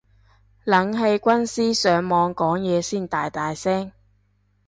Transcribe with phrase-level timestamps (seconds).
[0.63, 3.91] 冷氣軍師上網講嘢先大大聲